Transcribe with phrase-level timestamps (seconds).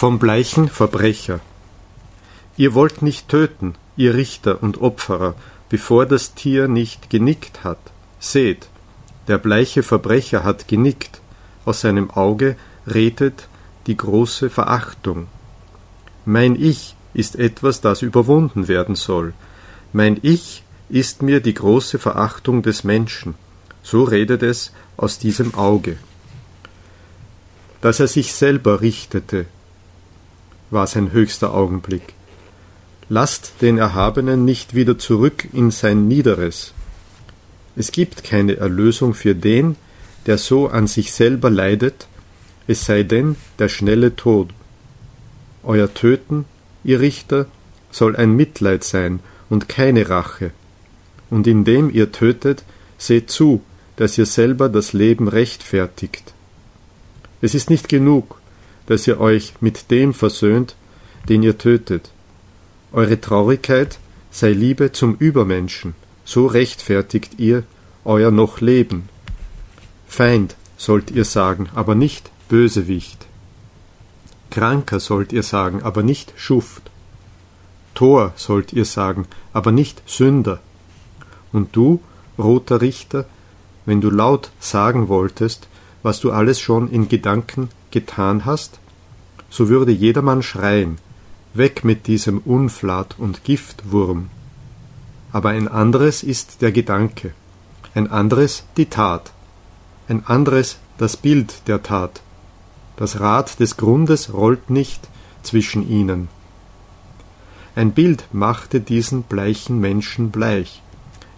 [0.00, 1.40] Vom bleichen Verbrecher.
[2.56, 5.34] Ihr wollt nicht töten, ihr Richter und Opferer,
[5.68, 7.76] bevor das Tier nicht genickt hat.
[8.18, 8.70] Seht,
[9.28, 11.20] der bleiche Verbrecher hat genickt,
[11.66, 13.46] aus seinem Auge redet
[13.86, 15.26] die große Verachtung.
[16.24, 19.34] Mein Ich ist etwas, das überwunden werden soll.
[19.92, 23.34] Mein Ich ist mir die große Verachtung des Menschen.
[23.82, 25.98] So redet es aus diesem Auge.
[27.82, 29.44] Dass er sich selber richtete,
[30.70, 32.14] war sein höchster Augenblick.
[33.08, 36.72] Lasst den Erhabenen nicht wieder zurück in sein Niederes.
[37.76, 39.76] Es gibt keine Erlösung für den,
[40.26, 42.06] der so an sich selber leidet,
[42.66, 44.50] es sei denn der schnelle Tod.
[45.64, 46.44] Euer Töten,
[46.84, 47.46] ihr Richter,
[47.90, 50.52] soll ein Mitleid sein und keine Rache.
[51.30, 52.64] Und indem ihr tötet,
[52.98, 53.62] seht zu,
[53.96, 56.32] dass ihr selber das Leben rechtfertigt.
[57.40, 58.39] Es ist nicht genug,
[58.86, 60.76] dass ihr euch mit dem versöhnt,
[61.28, 62.10] den ihr tötet.
[62.92, 63.98] Eure Traurigkeit
[64.30, 67.64] sei Liebe zum Übermenschen, so rechtfertigt ihr
[68.04, 69.08] euer noch Leben.
[70.06, 73.26] Feind sollt ihr sagen, aber nicht Bösewicht.
[74.50, 76.90] Kranker sollt ihr sagen, aber nicht Schuft.
[77.94, 80.60] Tor sollt ihr sagen, aber nicht Sünder.
[81.52, 82.00] Und du,
[82.38, 83.26] roter Richter,
[83.86, 85.68] wenn du laut sagen wolltest,
[86.02, 88.78] was du alles schon in Gedanken getan hast,
[89.48, 90.98] so würde jedermann schreien,
[91.52, 94.30] Weg mit diesem Unflat und Giftwurm.
[95.32, 97.32] Aber ein anderes ist der Gedanke,
[97.94, 99.32] ein anderes die Tat,
[100.08, 102.20] ein anderes das Bild der Tat.
[102.96, 105.08] Das Rad des Grundes rollt nicht
[105.42, 106.28] zwischen ihnen.
[107.74, 110.82] Ein Bild machte diesen bleichen Menschen bleich.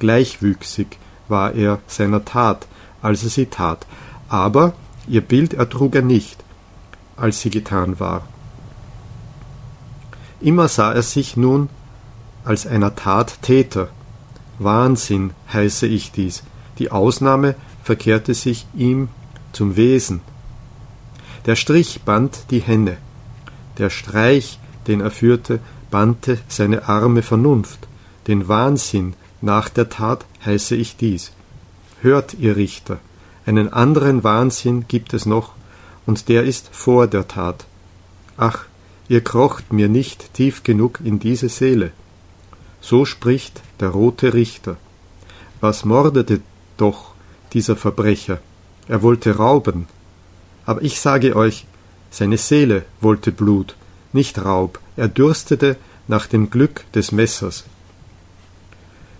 [0.00, 0.98] Gleichwüchsig
[1.28, 2.66] war er seiner Tat,
[3.00, 3.86] als er sie tat,
[4.28, 4.74] aber
[5.08, 6.42] ihr Bild ertrug er nicht,
[7.16, 8.26] als sie getan war.
[10.40, 11.68] Immer sah er sich nun
[12.44, 13.88] als einer Tat Täter.
[14.58, 16.42] Wahnsinn heiße ich dies.
[16.78, 19.08] Die Ausnahme verkehrte sich ihm
[19.52, 20.20] zum Wesen.
[21.46, 22.96] Der Strich band die Henne.
[23.78, 27.86] Der Streich, den er führte, bannte seine arme Vernunft.
[28.26, 31.32] Den Wahnsinn nach der Tat heiße ich dies.
[32.00, 32.98] Hört, ihr Richter,
[33.46, 35.52] einen anderen Wahnsinn gibt es noch,
[36.06, 37.66] und der ist vor der Tat.
[38.36, 38.64] Ach,
[39.08, 41.92] ihr krocht mir nicht tief genug in diese Seele.
[42.80, 44.76] So spricht der rote Richter.
[45.60, 46.40] Was mordete
[46.76, 47.14] doch
[47.52, 48.40] dieser Verbrecher?
[48.88, 49.86] Er wollte rauben.
[50.66, 51.66] Aber ich sage euch,
[52.10, 53.76] seine Seele wollte Blut,
[54.12, 54.78] nicht Raub.
[54.96, 55.76] Er dürstete
[56.06, 57.64] nach dem Glück des Messers.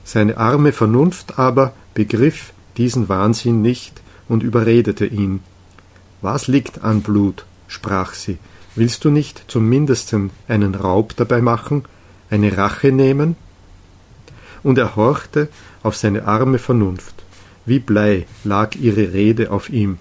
[0.04, 5.40] Seine arme Vernunft aber begriff diesen Wahnsinn nicht und überredete ihn.
[6.22, 7.44] Was liegt an Blut?
[7.68, 8.38] sprach sie.
[8.74, 11.84] Willst du nicht zum mindesten einen Raub dabei machen,
[12.30, 13.36] eine Rache nehmen?
[14.62, 15.48] Und er horchte
[15.82, 17.14] auf seine arme Vernunft.
[17.66, 19.98] Wie Blei lag ihre Rede auf ihm.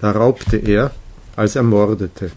[0.00, 0.90] Da raubte er,
[1.36, 2.30] als er mordete.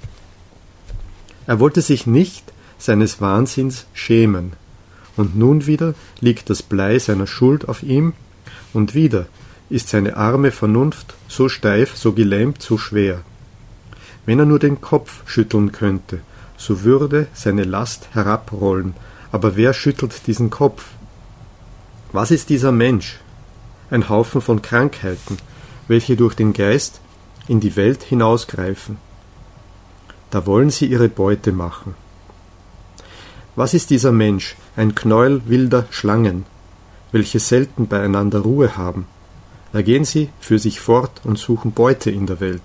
[1.47, 4.53] Er wollte sich nicht seines Wahnsinns schämen.
[5.17, 8.13] Und nun wieder liegt das Blei seiner Schuld auf ihm,
[8.73, 9.27] und wieder
[9.69, 13.21] ist seine arme Vernunft so steif, so gelähmt, so schwer.
[14.25, 16.19] Wenn er nur den Kopf schütteln könnte,
[16.57, 18.95] so würde seine Last herabrollen,
[19.31, 20.85] aber wer schüttelt diesen Kopf?
[22.11, 23.19] Was ist dieser Mensch?
[23.89, 25.37] Ein Haufen von Krankheiten,
[25.87, 27.01] welche durch den Geist
[27.47, 28.97] in die Welt hinausgreifen.
[30.31, 31.95] Da wollen sie ihre Beute machen.
[33.55, 34.55] Was ist dieser Mensch?
[34.75, 36.45] Ein Knäuel wilder Schlangen,
[37.11, 39.05] welche selten beieinander Ruhe haben.
[39.75, 42.61] Da gehen sie für sich fort und suchen Beute in der Welt.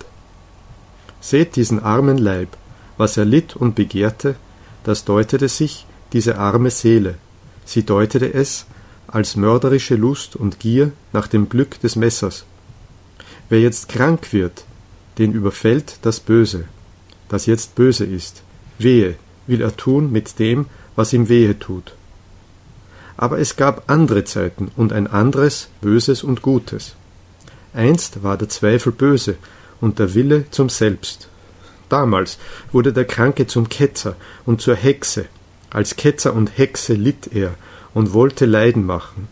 [1.20, 2.56] Seht diesen armen Leib,
[2.98, 4.36] was er litt und begehrte,
[4.84, 7.16] das deutete sich diese arme Seele,
[7.64, 8.64] sie deutete es
[9.08, 12.44] als mörderische Lust und Gier nach dem Glück des Messers.
[13.48, 14.62] Wer jetzt krank wird,
[15.18, 16.66] den überfällt das Böse,
[17.28, 18.44] das jetzt böse ist.
[18.78, 19.16] Wehe
[19.48, 21.92] will er tun mit dem, was ihm wehe tut.
[23.16, 26.94] Aber es gab andere Zeiten und ein anderes Böses und Gutes.
[27.72, 29.36] Einst war der Zweifel böse
[29.80, 31.28] und der Wille zum Selbst.
[31.88, 32.38] Damals
[32.72, 35.26] wurde der Kranke zum Ketzer und zur Hexe.
[35.70, 37.54] Als Ketzer und Hexe litt er
[37.94, 39.28] und wollte Leiden machen.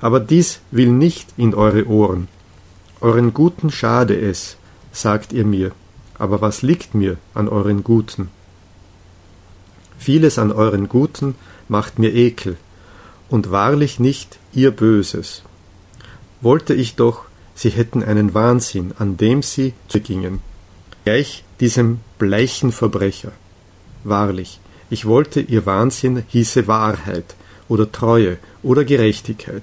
[0.00, 2.28] Aber dies will nicht in eure Ohren.
[3.00, 4.56] Euren Guten schade es,
[4.92, 5.72] sagt ihr mir,
[6.18, 8.28] aber was liegt mir an euren Guten?
[9.98, 11.36] Vieles an euren Guten
[11.68, 12.56] macht mir Ekel,
[13.28, 15.42] und wahrlich nicht ihr Böses.
[16.42, 17.24] Wollte ich doch,
[17.54, 20.40] sie hätten einen Wahnsinn, an dem sie gingen.
[21.04, 23.32] gleich diesem bleichen Verbrecher.
[24.04, 24.58] Wahrlich,
[24.90, 27.36] ich wollte, ihr Wahnsinn hieße Wahrheit
[27.68, 29.62] oder Treue oder Gerechtigkeit,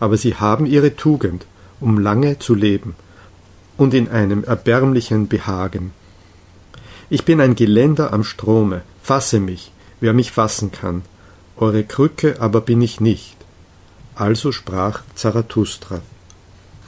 [0.00, 1.46] aber sie haben ihre Tugend,
[1.80, 2.94] um lange zu leben
[3.78, 5.92] und in einem erbärmlichen Behagen.
[7.08, 11.02] Ich bin ein Geländer am Strome, fasse mich, wer mich fassen kann,
[11.56, 13.36] eure Krücke aber bin ich nicht.
[14.14, 16.02] Also sprach Zarathustra.